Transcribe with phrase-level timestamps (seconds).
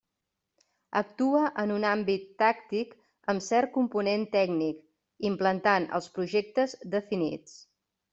[0.99, 2.95] Actua en un àmbit tàctic
[3.33, 4.81] amb cert component tècnic,
[5.31, 7.55] implantant els projectes definits.